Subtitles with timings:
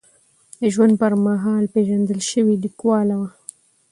[0.61, 3.29] د ژوند پر مهال پېژندل شوې لیکواله وه.